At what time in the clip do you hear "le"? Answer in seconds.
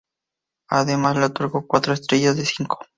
1.17-1.25